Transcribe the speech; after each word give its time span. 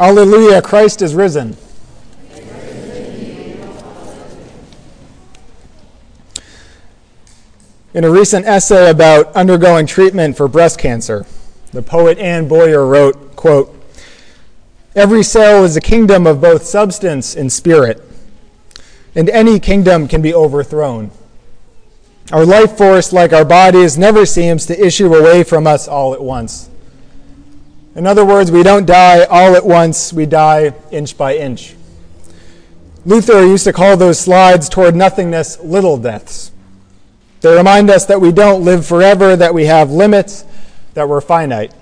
Alleluia, 0.00 0.62
Christ 0.62 1.02
is 1.02 1.14
risen. 1.14 1.56
In 7.94 8.04
a 8.04 8.10
recent 8.10 8.46
essay 8.46 8.90
about 8.90 9.34
undergoing 9.34 9.86
treatment 9.86 10.36
for 10.36 10.46
breast 10.46 10.78
cancer, 10.78 11.26
the 11.72 11.82
poet 11.82 12.16
Anne 12.18 12.46
Boyer 12.46 12.86
wrote, 12.86 13.34
quote, 13.34 13.74
Every 14.94 15.24
cell 15.24 15.64
is 15.64 15.76
a 15.76 15.80
kingdom 15.80 16.26
of 16.26 16.40
both 16.40 16.64
substance 16.64 17.34
and 17.34 17.52
spirit, 17.52 18.00
and 19.16 19.28
any 19.28 19.58
kingdom 19.58 20.06
can 20.06 20.22
be 20.22 20.32
overthrown. 20.32 21.10
Our 22.30 22.44
life 22.44 22.76
force, 22.76 23.12
like 23.12 23.32
our 23.32 23.44
bodies, 23.44 23.98
never 23.98 24.26
seems 24.26 24.66
to 24.66 24.86
issue 24.86 25.12
away 25.14 25.42
from 25.42 25.66
us 25.66 25.88
all 25.88 26.14
at 26.14 26.22
once. 26.22 26.68
In 27.98 28.06
other 28.06 28.24
words, 28.24 28.52
we 28.52 28.62
don't 28.62 28.86
die 28.86 29.24
all 29.24 29.56
at 29.56 29.66
once, 29.66 30.12
we 30.12 30.24
die 30.24 30.72
inch 30.92 31.18
by 31.18 31.36
inch. 31.36 31.74
Luther 33.04 33.44
used 33.44 33.64
to 33.64 33.72
call 33.72 33.96
those 33.96 34.20
slides 34.20 34.68
toward 34.68 34.94
nothingness 34.94 35.58
little 35.58 35.96
deaths. 35.96 36.52
They 37.40 37.56
remind 37.56 37.90
us 37.90 38.04
that 38.04 38.20
we 38.20 38.30
don't 38.30 38.64
live 38.64 38.86
forever, 38.86 39.34
that 39.34 39.52
we 39.52 39.64
have 39.64 39.90
limits, 39.90 40.44
that 40.94 41.08
we're 41.08 41.20
finite. 41.20 41.74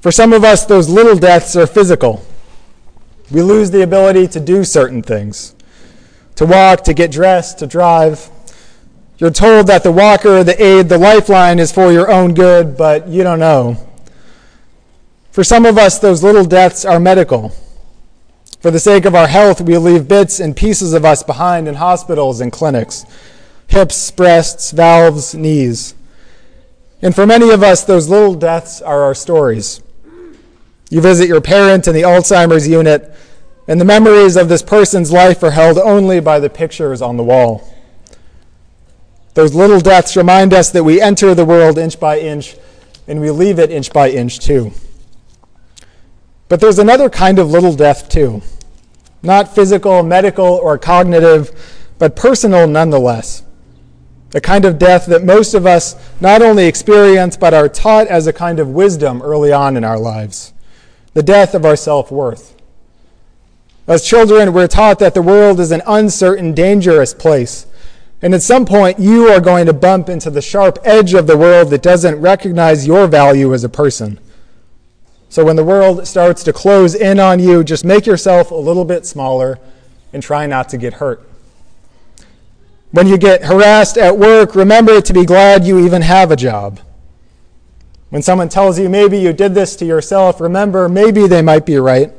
For 0.00 0.10
some 0.10 0.32
of 0.32 0.44
us, 0.44 0.64
those 0.64 0.88
little 0.88 1.16
deaths 1.16 1.54
are 1.56 1.66
physical. 1.66 2.24
We 3.30 3.42
lose 3.42 3.70
the 3.70 3.82
ability 3.82 4.28
to 4.28 4.40
do 4.40 4.64
certain 4.64 5.02
things 5.02 5.54
to 6.36 6.46
walk, 6.46 6.84
to 6.84 6.94
get 6.94 7.10
dressed, 7.10 7.58
to 7.58 7.66
drive. 7.66 8.30
You're 9.18 9.30
told 9.30 9.66
that 9.66 9.82
the 9.82 9.92
walker, 9.92 10.42
the 10.42 10.62
aid, 10.62 10.88
the 10.88 10.96
lifeline 10.96 11.58
is 11.58 11.70
for 11.70 11.92
your 11.92 12.10
own 12.10 12.32
good, 12.32 12.78
but 12.78 13.08
you 13.08 13.22
don't 13.22 13.40
know. 13.40 13.85
For 15.36 15.44
some 15.44 15.66
of 15.66 15.76
us, 15.76 15.98
those 15.98 16.22
little 16.22 16.46
deaths 16.46 16.86
are 16.86 16.98
medical. 16.98 17.50
For 18.60 18.70
the 18.70 18.80
sake 18.80 19.04
of 19.04 19.14
our 19.14 19.26
health, 19.26 19.60
we 19.60 19.76
leave 19.76 20.08
bits 20.08 20.40
and 20.40 20.56
pieces 20.56 20.94
of 20.94 21.04
us 21.04 21.22
behind 21.22 21.68
in 21.68 21.74
hospitals 21.74 22.40
and 22.40 22.50
clinics 22.50 23.04
hips, 23.68 24.10
breasts, 24.10 24.70
valves, 24.70 25.34
knees. 25.34 25.94
And 27.02 27.14
for 27.14 27.26
many 27.26 27.50
of 27.50 27.62
us, 27.62 27.84
those 27.84 28.08
little 28.08 28.34
deaths 28.34 28.80
are 28.80 29.02
our 29.02 29.14
stories. 29.14 29.82
You 30.88 31.02
visit 31.02 31.28
your 31.28 31.42
parent 31.42 31.86
in 31.86 31.92
the 31.92 32.00
Alzheimer's 32.00 32.66
unit, 32.66 33.14
and 33.68 33.78
the 33.78 33.84
memories 33.84 34.36
of 34.36 34.48
this 34.48 34.62
person's 34.62 35.12
life 35.12 35.42
are 35.42 35.50
held 35.50 35.76
only 35.76 36.18
by 36.18 36.40
the 36.40 36.48
pictures 36.48 37.02
on 37.02 37.18
the 37.18 37.22
wall. 37.22 37.74
Those 39.34 39.54
little 39.54 39.80
deaths 39.80 40.16
remind 40.16 40.54
us 40.54 40.70
that 40.70 40.84
we 40.84 40.98
enter 40.98 41.34
the 41.34 41.44
world 41.44 41.76
inch 41.76 42.00
by 42.00 42.20
inch, 42.20 42.56
and 43.06 43.20
we 43.20 43.30
leave 43.30 43.58
it 43.58 43.70
inch 43.70 43.92
by 43.92 44.08
inch 44.08 44.38
too. 44.38 44.72
But 46.48 46.60
there's 46.60 46.78
another 46.78 47.10
kind 47.10 47.38
of 47.38 47.50
little 47.50 47.74
death 47.74 48.08
too. 48.08 48.42
Not 49.22 49.54
physical, 49.54 50.02
medical, 50.02 50.46
or 50.46 50.78
cognitive, 50.78 51.50
but 51.98 52.14
personal 52.16 52.66
nonetheless 52.66 53.42
a 54.34 54.40
kind 54.40 54.66
of 54.66 54.78
death 54.78 55.06
that 55.06 55.24
most 55.24 55.54
of 55.54 55.66
us 55.66 55.96
not 56.20 56.42
only 56.42 56.66
experience 56.66 57.36
but 57.36 57.54
are 57.54 57.70
taught 57.70 58.06
as 58.08 58.26
a 58.26 58.32
kind 58.32 58.58
of 58.58 58.68
wisdom 58.68 59.22
early 59.22 59.50
on 59.50 59.76
in 59.76 59.84
our 59.84 59.98
lives 59.98 60.52
the 61.16 61.22
death 61.22 61.54
of 61.54 61.64
our 61.64 61.76
self 61.76 62.10
worth. 62.10 62.54
As 63.86 64.06
children, 64.06 64.52
we're 64.52 64.66
taught 64.66 64.98
that 64.98 65.14
the 65.14 65.22
world 65.22 65.58
is 65.60 65.72
an 65.72 65.80
uncertain, 65.86 66.52
dangerous 66.52 67.14
place. 67.14 67.66
And 68.20 68.34
at 68.34 68.42
some 68.42 68.66
point, 68.66 68.98
you 68.98 69.28
are 69.28 69.40
going 69.40 69.64
to 69.64 69.72
bump 69.72 70.10
into 70.10 70.28
the 70.28 70.42
sharp 70.42 70.78
edge 70.84 71.14
of 71.14 71.26
the 71.26 71.38
world 71.38 71.70
that 71.70 71.80
doesn't 71.80 72.20
recognize 72.20 72.86
your 72.86 73.06
value 73.06 73.54
as 73.54 73.64
a 73.64 73.70
person. 73.70 74.18
So 75.36 75.44
when 75.44 75.56
the 75.56 75.64
world 75.64 76.08
starts 76.08 76.42
to 76.44 76.52
close 76.54 76.94
in 76.94 77.20
on 77.20 77.40
you, 77.40 77.62
just 77.62 77.84
make 77.84 78.06
yourself 78.06 78.50
a 78.50 78.54
little 78.54 78.86
bit 78.86 79.04
smaller 79.04 79.58
and 80.14 80.22
try 80.22 80.46
not 80.46 80.70
to 80.70 80.78
get 80.78 80.94
hurt. 80.94 81.28
When 82.90 83.06
you 83.06 83.18
get 83.18 83.44
harassed 83.44 83.98
at 83.98 84.16
work, 84.16 84.54
remember 84.54 85.02
to 85.02 85.12
be 85.12 85.26
glad 85.26 85.66
you 85.66 85.78
even 85.84 86.00
have 86.00 86.30
a 86.30 86.36
job. 86.36 86.80
When 88.08 88.22
someone 88.22 88.48
tells 88.48 88.78
you 88.78 88.88
maybe 88.88 89.18
you 89.18 89.34
did 89.34 89.54
this 89.54 89.76
to 89.76 89.84
yourself, 89.84 90.40
remember 90.40 90.88
maybe 90.88 91.26
they 91.26 91.42
might 91.42 91.66
be 91.66 91.76
right. 91.76 92.14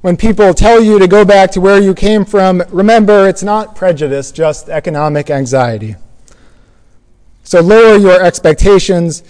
When 0.00 0.16
people 0.16 0.54
tell 0.54 0.82
you 0.82 0.98
to 0.98 1.06
go 1.06 1.26
back 1.26 1.50
to 1.50 1.60
where 1.60 1.78
you 1.78 1.92
came 1.92 2.24
from, 2.24 2.62
remember 2.70 3.28
it's 3.28 3.42
not 3.42 3.76
prejudice, 3.76 4.32
just 4.32 4.70
economic 4.70 5.28
anxiety. 5.28 5.96
So 7.44 7.60
lower 7.60 7.98
your 7.98 8.24
expectations, 8.24 9.22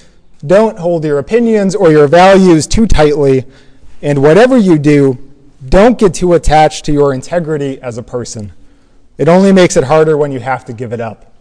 don't 0.45 0.79
hold 0.79 1.05
your 1.05 1.19
opinions 1.19 1.75
or 1.75 1.91
your 1.91 2.09
values 2.09 2.67
too 2.67 2.87
tightly, 2.87 3.45
and 4.01 4.23
whatever 4.23 4.57
you 4.57 4.79
do, 4.79 5.19
don't 5.69 5.99
get 5.99 6.15
too 6.15 6.35
attached 6.35 6.85
to 6.87 6.93
your 6.93 7.15
integrity 7.15 7.81
as 7.81 7.99
a 7.99 8.03
person. 8.03 8.53
It 9.19 9.29
only 9.29 9.53
makes 9.53 9.77
it 9.77 9.85
harder 9.85 10.17
when 10.17 10.33
you 10.33 10.41
have 10.41 10.65
to 10.65 10.73
give 10.73 10.93
it 10.93 11.01
up. 11.01 11.33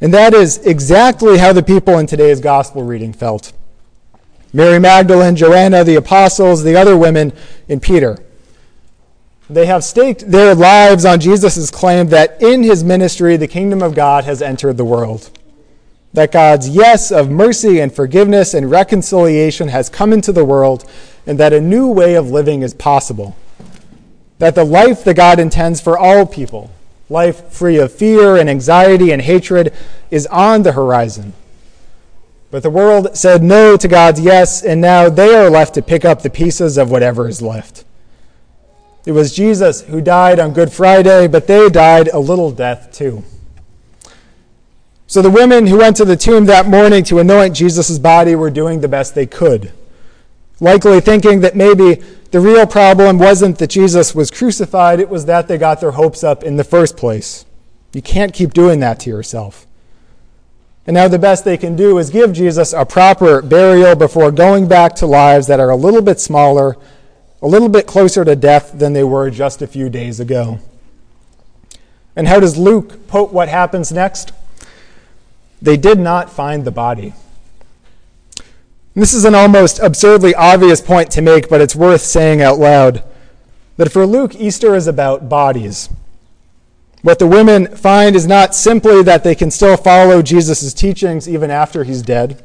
And 0.00 0.12
that 0.12 0.34
is 0.34 0.58
exactly 0.58 1.38
how 1.38 1.54
the 1.54 1.62
people 1.62 1.98
in 1.98 2.06
today's 2.06 2.40
gospel 2.40 2.82
reading 2.82 3.14
felt. 3.14 3.52
Mary 4.52 4.78
Magdalene, 4.78 5.36
Joanna, 5.36 5.84
the 5.84 5.96
apostles, 5.96 6.62
the 6.62 6.76
other 6.76 6.96
women, 6.96 7.32
and 7.68 7.80
Peter. 7.80 8.18
They 9.48 9.66
have 9.66 9.84
staked 9.84 10.30
their 10.30 10.54
lives 10.54 11.04
on 11.04 11.20
Jesus' 11.20 11.70
claim 11.70 12.08
that 12.08 12.42
in 12.42 12.62
his 12.62 12.82
ministry 12.82 13.36
the 13.36 13.46
kingdom 13.46 13.82
of 13.82 13.94
God 13.94 14.24
has 14.24 14.42
entered 14.42 14.76
the 14.76 14.84
world. 14.84 15.30
That 16.16 16.32
God's 16.32 16.68
yes 16.68 17.12
of 17.12 17.30
mercy 17.30 17.78
and 17.78 17.94
forgiveness 17.94 18.54
and 18.54 18.70
reconciliation 18.70 19.68
has 19.68 19.88
come 19.88 20.12
into 20.12 20.32
the 20.32 20.46
world, 20.46 20.90
and 21.26 21.38
that 21.38 21.52
a 21.52 21.60
new 21.60 21.88
way 21.88 22.14
of 22.14 22.30
living 22.30 22.62
is 22.62 22.72
possible 22.74 23.36
that 24.38 24.54
the 24.54 24.64
life 24.64 25.04
that 25.04 25.14
God 25.14 25.38
intends 25.38 25.80
for 25.80 25.98
all 25.98 26.26
people, 26.26 26.70
life 27.08 27.50
free 27.50 27.78
of 27.78 27.92
fear 27.92 28.36
and 28.36 28.50
anxiety 28.50 29.10
and 29.10 29.22
hatred, 29.22 29.72
is 30.10 30.26
on 30.26 30.62
the 30.62 30.72
horizon. 30.72 31.32
But 32.50 32.62
the 32.62 32.70
world 32.70 33.16
said 33.16 33.42
no 33.42 33.76
to 33.76 33.88
God's 33.88 34.20
yes, 34.20 34.62
and 34.62 34.80
now 34.80 35.08
they 35.08 35.34
are 35.34 35.50
left 35.50 35.74
to 35.74 35.82
pick 35.82 36.04
up 36.04 36.22
the 36.22 36.30
pieces 36.30 36.76
of 36.78 36.90
whatever 36.90 37.28
is 37.28 37.42
left. 37.42 37.84
It 39.04 39.12
was 39.12 39.34
Jesus 39.34 39.82
who 39.82 40.00
died 40.00 40.38
on 40.38 40.52
Good 40.52 40.72
Friday, 40.72 41.28
but 41.28 41.46
they 41.46 41.68
died 41.68 42.08
a 42.08 42.18
little 42.18 42.50
death 42.50 42.92
too. 42.92 43.22
So 45.06 45.22
the 45.22 45.30
women 45.30 45.66
who 45.66 45.78
went 45.78 45.96
to 45.96 46.04
the 46.04 46.16
tomb 46.16 46.46
that 46.46 46.66
morning 46.66 47.04
to 47.04 47.20
anoint 47.20 47.54
Jesus' 47.54 47.98
body 47.98 48.34
were 48.34 48.50
doing 48.50 48.80
the 48.80 48.88
best 48.88 49.14
they 49.14 49.26
could, 49.26 49.72
likely 50.60 51.00
thinking 51.00 51.40
that 51.40 51.54
maybe 51.54 52.02
the 52.32 52.40
real 52.40 52.66
problem 52.66 53.18
wasn't 53.18 53.58
that 53.58 53.70
Jesus 53.70 54.14
was 54.14 54.32
crucified, 54.32 54.98
it 54.98 55.08
was 55.08 55.26
that 55.26 55.46
they 55.46 55.58
got 55.58 55.80
their 55.80 55.92
hopes 55.92 56.24
up 56.24 56.42
in 56.42 56.56
the 56.56 56.64
first 56.64 56.96
place. 56.96 57.46
You 57.92 58.02
can't 58.02 58.34
keep 58.34 58.52
doing 58.52 58.80
that 58.80 58.98
to 59.00 59.10
yourself. 59.10 59.64
And 60.86 60.94
now 60.94 61.08
the 61.08 61.18
best 61.18 61.44
they 61.44 61.56
can 61.56 61.76
do 61.76 61.98
is 61.98 62.10
give 62.10 62.32
Jesus 62.32 62.72
a 62.72 62.84
proper 62.84 63.42
burial 63.42 63.94
before 63.96 64.30
going 64.30 64.68
back 64.68 64.94
to 64.96 65.06
lives 65.06 65.46
that 65.46 65.60
are 65.60 65.70
a 65.70 65.76
little 65.76 66.02
bit 66.02 66.20
smaller, 66.20 66.76
a 67.40 67.46
little 67.46 67.68
bit 67.68 67.86
closer 67.86 68.24
to 68.24 68.36
death 68.36 68.72
than 68.74 68.92
they 68.92 69.04
were 69.04 69.30
just 69.30 69.62
a 69.62 69.66
few 69.66 69.88
days 69.88 70.20
ago. 70.20 70.58
And 72.14 72.28
how 72.28 72.40
does 72.40 72.56
Luke 72.56 73.06
put 73.08 73.32
what 73.32 73.48
happens 73.48 73.92
next? 73.92 74.32
They 75.60 75.76
did 75.76 75.98
not 75.98 76.30
find 76.30 76.64
the 76.64 76.70
body. 76.70 77.14
This 78.94 79.12
is 79.12 79.24
an 79.24 79.34
almost 79.34 79.78
absurdly 79.78 80.34
obvious 80.34 80.80
point 80.80 81.10
to 81.12 81.22
make, 81.22 81.48
but 81.48 81.60
it's 81.60 81.76
worth 81.76 82.00
saying 82.00 82.40
out 82.40 82.58
loud 82.58 83.04
that 83.76 83.92
for 83.92 84.06
Luke, 84.06 84.34
Easter 84.34 84.74
is 84.74 84.86
about 84.86 85.28
bodies. 85.28 85.90
What 87.02 87.18
the 87.18 87.26
women 87.26 87.76
find 87.76 88.16
is 88.16 88.26
not 88.26 88.54
simply 88.54 89.02
that 89.02 89.22
they 89.22 89.34
can 89.34 89.50
still 89.50 89.76
follow 89.76 90.22
Jesus' 90.22 90.72
teachings 90.72 91.28
even 91.28 91.50
after 91.50 91.84
he's 91.84 92.02
dead. 92.02 92.42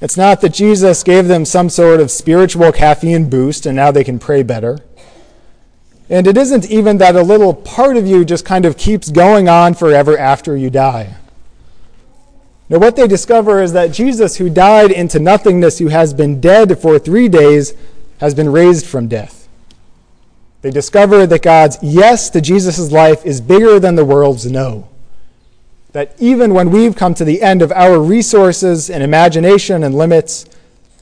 It's 0.00 0.16
not 0.16 0.40
that 0.40 0.52
Jesus 0.52 1.02
gave 1.02 1.28
them 1.28 1.44
some 1.44 1.68
sort 1.68 2.00
of 2.00 2.10
spiritual 2.10 2.72
caffeine 2.72 3.30
boost 3.30 3.64
and 3.66 3.76
now 3.76 3.90
they 3.90 4.02
can 4.02 4.18
pray 4.18 4.42
better. 4.42 4.78
And 6.10 6.26
it 6.26 6.36
isn't 6.36 6.70
even 6.70 6.98
that 6.98 7.16
a 7.16 7.22
little 7.22 7.54
part 7.54 7.96
of 7.96 8.06
you 8.06 8.24
just 8.24 8.44
kind 8.44 8.64
of 8.64 8.76
keeps 8.76 9.10
going 9.10 9.48
on 9.48 9.74
forever 9.74 10.18
after 10.18 10.56
you 10.56 10.68
die. 10.68 11.16
Now, 12.68 12.78
what 12.78 12.96
they 12.96 13.06
discover 13.06 13.62
is 13.62 13.72
that 13.74 13.92
Jesus, 13.92 14.36
who 14.36 14.48
died 14.48 14.90
into 14.90 15.18
nothingness, 15.18 15.78
who 15.78 15.88
has 15.88 16.14
been 16.14 16.40
dead 16.40 16.78
for 16.80 16.98
three 16.98 17.28
days, 17.28 17.74
has 18.20 18.34
been 18.34 18.50
raised 18.50 18.86
from 18.86 19.06
death. 19.06 19.48
They 20.62 20.70
discover 20.70 21.26
that 21.26 21.42
God's 21.42 21.76
yes 21.82 22.30
to 22.30 22.40
Jesus' 22.40 22.90
life 22.90 23.26
is 23.26 23.42
bigger 23.42 23.78
than 23.78 23.96
the 23.96 24.04
world's 24.04 24.50
no. 24.50 24.88
That 25.92 26.14
even 26.18 26.54
when 26.54 26.70
we've 26.70 26.96
come 26.96 27.12
to 27.14 27.24
the 27.24 27.42
end 27.42 27.60
of 27.60 27.70
our 27.72 28.00
resources 28.00 28.88
and 28.88 29.02
imagination 29.02 29.84
and 29.84 29.94
limits, 29.94 30.46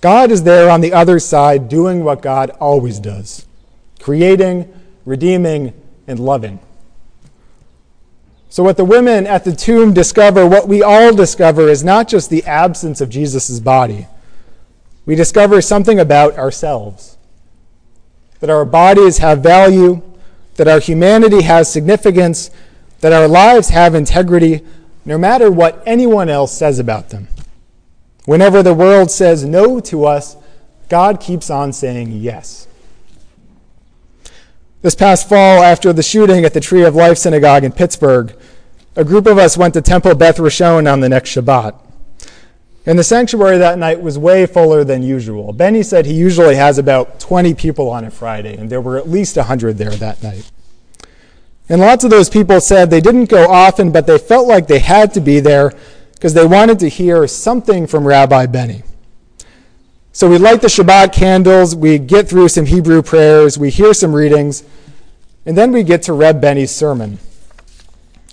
God 0.00 0.32
is 0.32 0.42
there 0.42 0.68
on 0.68 0.80
the 0.80 0.92
other 0.92 1.20
side 1.20 1.68
doing 1.68 2.02
what 2.02 2.22
God 2.22 2.50
always 2.60 2.98
does 2.98 3.46
creating, 4.00 4.68
redeeming, 5.04 5.72
and 6.08 6.18
loving. 6.18 6.58
So, 8.52 8.62
what 8.62 8.76
the 8.76 8.84
women 8.84 9.26
at 9.26 9.44
the 9.44 9.56
tomb 9.56 9.94
discover, 9.94 10.46
what 10.46 10.68
we 10.68 10.82
all 10.82 11.14
discover, 11.14 11.70
is 11.70 11.82
not 11.82 12.06
just 12.06 12.28
the 12.28 12.44
absence 12.44 13.00
of 13.00 13.08
Jesus' 13.08 13.58
body, 13.60 14.06
we 15.06 15.14
discover 15.14 15.62
something 15.62 15.98
about 15.98 16.36
ourselves 16.36 17.16
that 18.40 18.50
our 18.50 18.66
bodies 18.66 19.16
have 19.16 19.42
value, 19.42 20.02
that 20.56 20.68
our 20.68 20.80
humanity 20.80 21.40
has 21.40 21.72
significance, 21.72 22.50
that 23.00 23.10
our 23.10 23.26
lives 23.26 23.70
have 23.70 23.94
integrity, 23.94 24.60
no 25.06 25.16
matter 25.16 25.50
what 25.50 25.82
anyone 25.86 26.28
else 26.28 26.52
says 26.52 26.78
about 26.78 27.08
them. 27.08 27.28
Whenever 28.26 28.62
the 28.62 28.74
world 28.74 29.10
says 29.10 29.46
no 29.46 29.80
to 29.80 30.04
us, 30.04 30.36
God 30.90 31.22
keeps 31.22 31.48
on 31.48 31.72
saying 31.72 32.12
yes. 32.12 32.68
This 34.82 34.96
past 34.96 35.28
fall, 35.28 35.62
after 35.62 35.92
the 35.92 36.02
shooting 36.02 36.44
at 36.44 36.54
the 36.54 36.60
Tree 36.60 36.82
of 36.82 36.96
Life 36.96 37.16
Synagogue 37.16 37.62
in 37.62 37.70
Pittsburgh, 37.70 38.34
a 38.96 39.04
group 39.04 39.26
of 39.26 39.38
us 39.38 39.56
went 39.56 39.74
to 39.74 39.80
Temple 39.80 40.16
Beth 40.16 40.38
Rishon 40.38 40.92
on 40.92 40.98
the 40.98 41.08
next 41.08 41.30
Shabbat. 41.30 41.78
And 42.84 42.98
the 42.98 43.04
sanctuary 43.04 43.58
that 43.58 43.78
night 43.78 44.02
was 44.02 44.18
way 44.18 44.44
fuller 44.44 44.82
than 44.82 45.04
usual. 45.04 45.52
Benny 45.52 45.84
said 45.84 46.04
he 46.04 46.14
usually 46.14 46.56
has 46.56 46.78
about 46.78 47.20
20 47.20 47.54
people 47.54 47.88
on 47.90 48.04
a 48.04 48.10
Friday, 48.10 48.56
and 48.56 48.68
there 48.68 48.80
were 48.80 48.98
at 48.98 49.08
least 49.08 49.36
100 49.36 49.78
there 49.78 49.90
that 49.90 50.20
night. 50.20 50.50
And 51.68 51.80
lots 51.80 52.02
of 52.02 52.10
those 52.10 52.28
people 52.28 52.60
said 52.60 52.90
they 52.90 53.00
didn't 53.00 53.26
go 53.26 53.48
often, 53.48 53.92
but 53.92 54.08
they 54.08 54.18
felt 54.18 54.48
like 54.48 54.66
they 54.66 54.80
had 54.80 55.14
to 55.14 55.20
be 55.20 55.38
there 55.38 55.72
because 56.14 56.34
they 56.34 56.44
wanted 56.44 56.80
to 56.80 56.88
hear 56.88 57.28
something 57.28 57.86
from 57.86 58.04
Rabbi 58.04 58.46
Benny. 58.46 58.82
So 60.14 60.28
we 60.28 60.36
light 60.36 60.60
the 60.60 60.68
Shabbat 60.68 61.14
candles, 61.14 61.74
we 61.74 61.98
get 61.98 62.28
through 62.28 62.48
some 62.48 62.66
Hebrew 62.66 63.00
prayers, 63.00 63.58
we 63.58 63.70
hear 63.70 63.94
some 63.94 64.14
readings, 64.14 64.62
and 65.46 65.56
then 65.56 65.72
we 65.72 65.82
get 65.82 66.02
to 66.02 66.12
Reb 66.12 66.38
Benny's 66.38 66.70
sermon. 66.70 67.18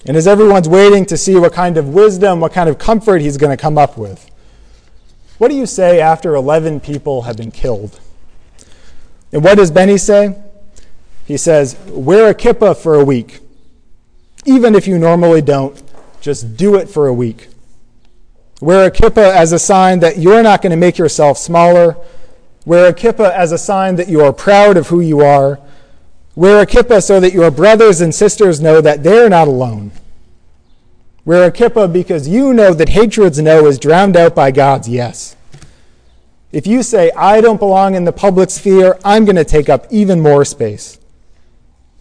And 0.06 0.18
as 0.18 0.28
everyone's 0.28 0.68
waiting 0.68 1.06
to 1.06 1.16
see 1.16 1.38
what 1.38 1.54
kind 1.54 1.78
of 1.78 1.90
wisdom, 1.90 2.42
what 2.42 2.52
kind 2.52 2.70
of 2.70 2.78
comfort 2.80 3.22
he's 3.22 3.38
going 3.38 3.56
to 3.56 3.62
come 3.62 3.78
up 3.78 3.98
with, 3.98 4.30
what 5.38 5.48
do 5.48 5.56
you 5.56 5.66
say 5.66 6.02
after 6.02 6.36
11 6.36 6.82
people 6.82 7.22
have 7.22 7.38
been 7.38 7.52
killed? 7.52 7.98
And 9.32 9.42
what 9.42 9.56
does 9.56 9.72
Benny 9.72 9.98
say? 9.98 10.38
He 11.26 11.38
says, 11.38 11.78
Wear 11.88 12.30
a 12.30 12.36
kippah 12.36 12.76
for 12.76 12.96
a 12.96 13.06
week. 13.06 13.40
Even 14.46 14.76
if 14.76 14.86
you 14.86 15.00
normally 15.00 15.42
don't, 15.42 15.82
just 16.20 16.58
do 16.58 16.76
it 16.76 16.90
for 16.90 17.08
a 17.08 17.14
week. 17.14 17.48
Wear 18.62 18.88
a 18.88 18.92
kippah 18.92 19.34
as 19.34 19.54
a 19.54 19.60
sign 19.60 20.00
that 20.00 20.18
you're 20.18 20.44
not 20.44 20.62
going 20.62 20.72
to 20.72 20.78
make 20.78 20.98
yourself 20.98 21.38
smaller. 21.38 21.96
Wear 22.66 22.90
a 22.90 22.94
kippah 22.94 23.32
as 23.32 23.52
a 23.52 23.58
sign 23.58 23.96
that 23.96 24.10
you 24.10 24.22
are 24.22 24.34
proud 24.34 24.76
of 24.76 24.88
who 24.88 25.00
you 25.00 25.22
are. 25.22 25.60
Wear 26.36 26.62
a 26.62 26.66
kippah 26.66 27.02
so 27.02 27.20
that 27.20 27.34
your 27.34 27.52
brothers 27.52 28.02
and 28.02 28.14
sisters 28.14 28.60
know 28.60 28.82
that 28.82 29.04
they're 29.04 29.30
not 29.30 29.48
alone. 29.48 29.92
Wear 31.24 31.48
a 31.48 31.52
kippah 31.52 31.92
because 31.92 32.28
you 32.28 32.54
know 32.54 32.74
that 32.74 32.90
hatred's 32.90 33.40
no 33.40 33.66
is 33.66 33.80
drowned 33.80 34.18
out 34.18 34.36
by 34.36 34.52
God's 34.52 34.90
yes. 34.90 35.36
If 36.52 36.66
you 36.66 36.82
say, 36.82 37.12
I 37.12 37.42
don't 37.42 37.60
belong 37.60 37.96
in 37.96 38.06
the 38.06 38.12
public 38.12 38.50
sphere, 38.50 38.98
I'm 39.06 39.24
going 39.24 39.36
to 39.36 39.46
take 39.46 39.70
up 39.70 39.86
even 39.92 40.20
more 40.20 40.44
space. 40.44 40.98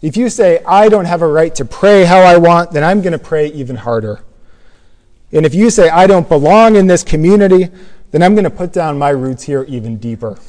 If 0.01 0.17
you 0.17 0.29
say, 0.29 0.63
I 0.65 0.89
don't 0.89 1.05
have 1.05 1.21
a 1.21 1.27
right 1.27 1.53
to 1.55 1.65
pray 1.65 2.05
how 2.05 2.19
I 2.19 2.37
want, 2.37 2.71
then 2.71 2.83
I'm 2.83 3.01
going 3.01 3.13
to 3.13 3.19
pray 3.19 3.47
even 3.47 3.75
harder. 3.75 4.23
And 5.31 5.45
if 5.45 5.53
you 5.53 5.69
say, 5.69 5.89
I 5.89 6.07
don't 6.07 6.27
belong 6.27 6.75
in 6.75 6.87
this 6.87 7.03
community, 7.03 7.69
then 8.11 8.23
I'm 8.23 8.33
going 8.33 8.45
to 8.45 8.49
put 8.49 8.73
down 8.73 8.97
my 8.97 9.09
roots 9.09 9.43
here 9.43 9.63
even 9.67 9.97
deeper. 9.97 10.39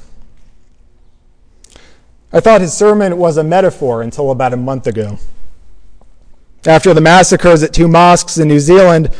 I 2.33 2.41
thought 2.41 2.61
his 2.61 2.73
sermon 2.73 3.19
was 3.19 3.37
a 3.37 3.45
metaphor 3.45 4.03
until 4.03 4.31
about 4.31 4.53
a 4.53 4.57
month 4.57 4.87
ago. 4.87 5.19
After 6.67 6.95
the 6.95 7.01
massacres 7.01 7.63
at 7.63 7.73
two 7.73 7.89
mosques 7.89 8.39
in 8.39 8.49
New 8.49 8.61
Zealand, 8.61 9.11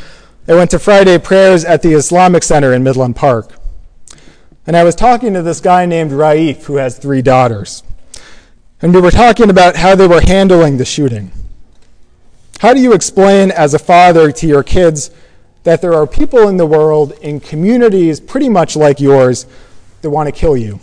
I 0.47 0.55
went 0.55 0.71
to 0.71 0.79
Friday 0.79 1.19
prayers 1.19 1.65
at 1.65 1.83
the 1.83 1.93
Islamic 1.93 2.43
Center 2.43 2.73
in 2.73 2.83
Midland 2.83 3.17
Park. 3.17 3.53
And 4.67 4.77
I 4.77 4.85
was 4.85 4.95
talking 4.95 5.35
to 5.35 5.43
this 5.43 5.61
guy 5.61 5.87
named 5.87 6.13
Raif, 6.13 6.65
who 6.65 6.77
has 6.77 6.99
three 6.99 7.23
daughters. 7.23 7.83
And 8.81 8.95
we 8.95 9.01
were 9.01 9.11
talking 9.11 9.51
about 9.51 9.77
how 9.77 9.95
they 9.95 10.07
were 10.07 10.21
handling 10.21 10.77
the 10.77 10.85
shooting. 10.85 11.33
How 12.61 12.73
do 12.73 12.81
you 12.81 12.93
explain 12.93 13.51
as 13.51 13.75
a 13.75 13.79
father 13.79 14.31
to 14.33 14.47
your 14.47 14.63
kids 14.63 15.11
that 15.65 15.83
there 15.83 15.95
are 15.95 16.07
people 16.07 16.49
in 16.49 16.57
the 16.57 16.67
world 16.67 17.13
in 17.21 17.41
communities 17.41 18.21
pretty 18.21 18.49
much 18.49 18.77
like 18.77 19.01
yours 19.01 19.47
that 20.03 20.11
want 20.11 20.27
to 20.27 20.33
kill 20.33 20.57
you. 20.57 20.81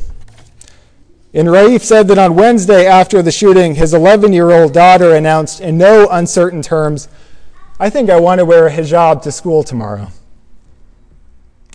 And 1.33 1.47
Raif 1.47 1.81
said 1.81 2.07
that 2.07 2.17
on 2.17 2.35
Wednesday 2.35 2.85
after 2.85 3.21
the 3.21 3.31
shooting, 3.31 3.75
his 3.75 3.93
11 3.93 4.33
year 4.33 4.51
old 4.51 4.73
daughter 4.73 5.15
announced 5.15 5.61
in 5.61 5.77
no 5.77 6.07
uncertain 6.09 6.61
terms, 6.61 7.07
I 7.79 7.89
think 7.89 8.09
I 8.09 8.19
want 8.19 8.39
to 8.39 8.45
wear 8.45 8.67
a 8.67 8.71
hijab 8.71 9.21
to 9.23 9.31
school 9.31 9.63
tomorrow. 9.63 10.07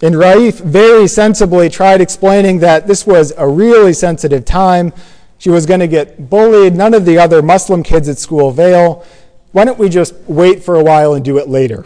And 0.03 0.17
Raif 0.17 0.61
very 0.61 1.07
sensibly 1.07 1.69
tried 1.69 2.01
explaining 2.01 2.59
that 2.59 2.89
this 2.89 3.07
was 3.07 3.33
a 3.39 3.49
really 3.49 3.93
sensitive 3.93 4.45
time. 4.45 4.93
She 5.39 5.49
was 5.49 5.65
going 5.65 5.79
to 5.79 5.87
get 5.87 6.29
bullied. 6.29 6.75
None 6.75 6.93
of 6.93 7.05
the 7.05 7.19
other 7.19 7.41
Muslim 7.41 7.85
kids 7.85 8.09
at 8.09 8.19
school 8.19 8.51
veil. 8.51 9.05
Why 9.53 9.65
don't 9.65 9.79
we 9.79 9.89
just 9.89 10.15
wait 10.27 10.65
for 10.65 10.75
a 10.75 10.83
while 10.83 11.15
and 11.15 11.25
do 11.25 11.39
it 11.39 11.49
later? 11.49 11.85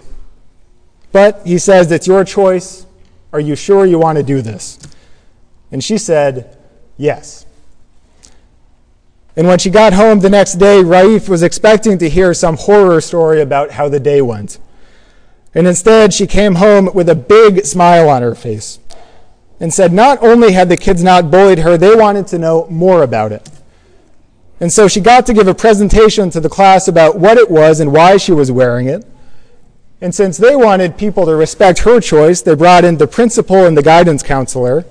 But 1.16 1.46
he 1.46 1.56
says, 1.56 1.90
It's 1.90 2.06
your 2.06 2.24
choice. 2.24 2.84
Are 3.32 3.40
you 3.40 3.56
sure 3.56 3.86
you 3.86 3.98
want 3.98 4.18
to 4.18 4.22
do 4.22 4.42
this? 4.42 4.78
And 5.72 5.82
she 5.82 5.96
said, 5.96 6.58
Yes. 6.98 7.46
And 9.34 9.46
when 9.46 9.58
she 9.58 9.70
got 9.70 9.94
home 9.94 10.20
the 10.20 10.28
next 10.28 10.56
day, 10.56 10.82
Raif 10.82 11.26
was 11.26 11.42
expecting 11.42 11.96
to 12.00 12.10
hear 12.10 12.34
some 12.34 12.58
horror 12.58 13.00
story 13.00 13.40
about 13.40 13.70
how 13.70 13.88
the 13.88 13.98
day 13.98 14.20
went. 14.20 14.58
And 15.54 15.66
instead, 15.66 16.12
she 16.12 16.26
came 16.26 16.56
home 16.56 16.90
with 16.92 17.08
a 17.08 17.14
big 17.14 17.64
smile 17.64 18.10
on 18.10 18.20
her 18.20 18.34
face 18.34 18.78
and 19.58 19.72
said 19.72 19.94
not 19.94 20.22
only 20.22 20.52
had 20.52 20.68
the 20.68 20.76
kids 20.76 21.02
not 21.02 21.30
bullied 21.30 21.60
her, 21.60 21.78
they 21.78 21.94
wanted 21.94 22.26
to 22.26 22.38
know 22.38 22.66
more 22.68 23.02
about 23.02 23.32
it. 23.32 23.48
And 24.60 24.70
so 24.70 24.86
she 24.86 25.00
got 25.00 25.24
to 25.24 25.32
give 25.32 25.48
a 25.48 25.54
presentation 25.54 26.28
to 26.28 26.40
the 26.40 26.50
class 26.50 26.88
about 26.88 27.18
what 27.18 27.38
it 27.38 27.50
was 27.50 27.80
and 27.80 27.90
why 27.90 28.18
she 28.18 28.32
was 28.32 28.52
wearing 28.52 28.88
it. 28.88 29.06
And 30.00 30.14
since 30.14 30.36
they 30.36 30.54
wanted 30.54 30.98
people 30.98 31.24
to 31.24 31.34
respect 31.34 31.80
her 31.80 32.00
choice, 32.00 32.42
they 32.42 32.54
brought 32.54 32.84
in 32.84 32.98
the 32.98 33.06
principal 33.06 33.64
and 33.64 33.76
the 33.76 33.82
guidance 33.82 34.22
counselor. 34.22 34.84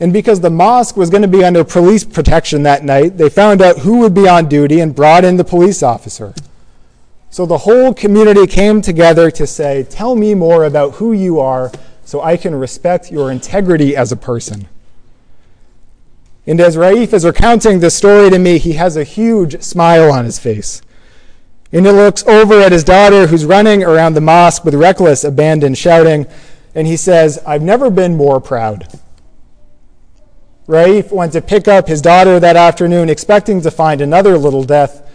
And 0.00 0.12
because 0.12 0.40
the 0.40 0.50
mosque 0.50 0.96
was 0.96 1.10
going 1.10 1.22
to 1.22 1.28
be 1.28 1.44
under 1.44 1.62
police 1.62 2.04
protection 2.04 2.62
that 2.62 2.84
night, 2.84 3.18
they 3.18 3.28
found 3.28 3.60
out 3.60 3.80
who 3.80 3.98
would 3.98 4.14
be 4.14 4.26
on 4.26 4.48
duty 4.48 4.80
and 4.80 4.94
brought 4.94 5.24
in 5.24 5.36
the 5.36 5.44
police 5.44 5.82
officer. 5.82 6.34
So 7.30 7.46
the 7.46 7.58
whole 7.58 7.92
community 7.92 8.46
came 8.46 8.80
together 8.80 9.30
to 9.32 9.46
say, 9.46 9.84
Tell 9.90 10.14
me 10.14 10.34
more 10.34 10.64
about 10.64 10.94
who 10.94 11.12
you 11.12 11.40
are 11.40 11.70
so 12.04 12.22
I 12.22 12.36
can 12.36 12.54
respect 12.54 13.10
your 13.10 13.30
integrity 13.30 13.96
as 13.96 14.12
a 14.12 14.16
person. 14.16 14.68
And 16.46 16.60
as 16.60 16.76
Raif 16.76 17.12
is 17.12 17.24
recounting 17.24 17.80
this 17.80 17.96
story 17.96 18.30
to 18.30 18.38
me, 18.38 18.58
he 18.58 18.74
has 18.74 18.96
a 18.96 19.04
huge 19.04 19.62
smile 19.62 20.12
on 20.12 20.24
his 20.24 20.38
face. 20.38 20.82
And 21.74 21.84
he 21.84 21.90
looks 21.90 22.24
over 22.28 22.60
at 22.60 22.70
his 22.70 22.84
daughter 22.84 23.26
who's 23.26 23.44
running 23.44 23.82
around 23.82 24.14
the 24.14 24.20
mosque 24.20 24.64
with 24.64 24.74
reckless 24.74 25.24
abandon, 25.24 25.74
shouting, 25.74 26.24
and 26.72 26.86
he 26.86 26.96
says, 26.96 27.42
I've 27.44 27.62
never 27.62 27.90
been 27.90 28.16
more 28.16 28.40
proud. 28.40 28.86
Raif 30.68 31.10
went 31.10 31.32
to 31.32 31.42
pick 31.42 31.66
up 31.66 31.88
his 31.88 32.00
daughter 32.00 32.38
that 32.38 32.54
afternoon, 32.54 33.10
expecting 33.10 33.60
to 33.62 33.72
find 33.72 34.00
another 34.00 34.38
little 34.38 34.62
death, 34.62 35.10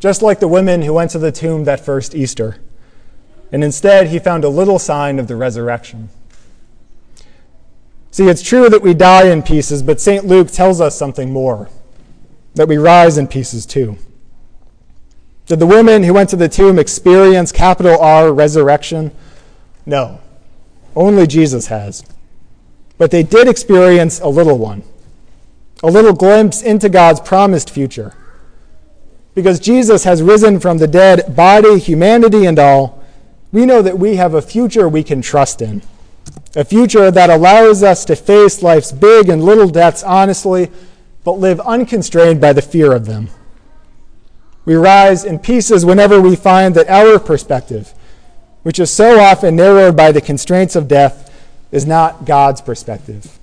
just 0.00 0.20
like 0.20 0.38
the 0.38 0.48
women 0.48 0.82
who 0.82 0.92
went 0.92 1.10
to 1.12 1.18
the 1.18 1.32
tomb 1.32 1.64
that 1.64 1.80
first 1.80 2.14
Easter. 2.14 2.58
And 3.50 3.64
instead, 3.64 4.08
he 4.08 4.18
found 4.18 4.44
a 4.44 4.50
little 4.50 4.78
sign 4.78 5.18
of 5.18 5.28
the 5.28 5.36
resurrection. 5.36 6.10
See, 8.10 8.28
it's 8.28 8.42
true 8.42 8.68
that 8.68 8.82
we 8.82 8.92
die 8.92 9.28
in 9.28 9.42
pieces, 9.42 9.82
but 9.82 9.98
St. 9.98 10.26
Luke 10.26 10.50
tells 10.50 10.78
us 10.78 10.94
something 10.94 11.32
more 11.32 11.70
that 12.54 12.68
we 12.68 12.76
rise 12.76 13.16
in 13.16 13.28
pieces 13.28 13.64
too. 13.64 13.96
Did 15.46 15.58
the 15.58 15.66
women 15.66 16.02
who 16.02 16.14
went 16.14 16.30
to 16.30 16.36
the 16.36 16.48
tomb 16.48 16.78
experience 16.78 17.52
capital 17.52 17.98
R 17.98 18.32
resurrection? 18.32 19.10
No. 19.84 20.20
Only 20.94 21.26
Jesus 21.26 21.66
has. 21.66 22.04
But 22.98 23.10
they 23.10 23.22
did 23.22 23.48
experience 23.48 24.20
a 24.20 24.28
little 24.28 24.58
one, 24.58 24.82
a 25.82 25.88
little 25.88 26.12
glimpse 26.12 26.62
into 26.62 26.88
God's 26.88 27.20
promised 27.20 27.70
future. 27.70 28.14
Because 29.34 29.58
Jesus 29.58 30.04
has 30.04 30.22
risen 30.22 30.60
from 30.60 30.78
the 30.78 30.86
dead, 30.86 31.34
body, 31.34 31.78
humanity, 31.78 32.44
and 32.46 32.58
all, 32.58 33.02
we 33.50 33.66
know 33.66 33.82
that 33.82 33.98
we 33.98 34.16
have 34.16 34.34
a 34.34 34.42
future 34.42 34.88
we 34.88 35.02
can 35.02 35.22
trust 35.22 35.62
in. 35.62 35.82
A 36.54 36.64
future 36.64 37.10
that 37.10 37.30
allows 37.30 37.82
us 37.82 38.04
to 38.04 38.14
face 38.14 38.62
life's 38.62 38.92
big 38.92 39.28
and 39.28 39.42
little 39.42 39.68
deaths 39.68 40.02
honestly, 40.02 40.70
but 41.24 41.32
live 41.32 41.60
unconstrained 41.60 42.40
by 42.40 42.52
the 42.52 42.62
fear 42.62 42.92
of 42.92 43.06
them. 43.06 43.28
We 44.64 44.74
rise 44.74 45.24
in 45.24 45.38
pieces 45.38 45.84
whenever 45.84 46.20
we 46.20 46.36
find 46.36 46.74
that 46.76 46.88
our 46.88 47.18
perspective, 47.18 47.92
which 48.62 48.78
is 48.78 48.90
so 48.90 49.18
often 49.18 49.56
narrowed 49.56 49.96
by 49.96 50.12
the 50.12 50.20
constraints 50.20 50.76
of 50.76 50.88
death, 50.88 51.30
is 51.72 51.86
not 51.86 52.24
God's 52.24 52.60
perspective. 52.60 53.38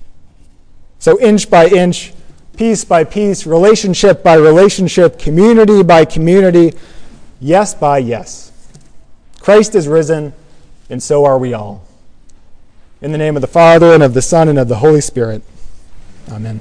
So, 0.98 1.20
inch 1.20 1.50
by 1.50 1.66
inch, 1.66 2.12
piece 2.56 2.84
by 2.84 3.04
piece, 3.04 3.46
relationship 3.46 4.22
by 4.22 4.34
relationship, 4.34 5.18
community 5.18 5.82
by 5.82 6.04
community, 6.04 6.74
yes 7.40 7.74
by 7.74 7.98
yes. 7.98 8.52
Christ 9.40 9.74
is 9.74 9.88
risen, 9.88 10.32
and 10.88 11.02
so 11.02 11.24
are 11.24 11.38
we 11.38 11.54
all. 11.54 11.86
In 13.00 13.12
the 13.12 13.18
name 13.18 13.36
of 13.36 13.40
the 13.40 13.48
Father, 13.48 13.94
and 13.94 14.02
of 14.02 14.12
the 14.14 14.22
Son, 14.22 14.48
and 14.48 14.58
of 14.58 14.68
the 14.68 14.76
Holy 14.76 15.00
Spirit. 15.00 15.42
Amen. 16.30 16.60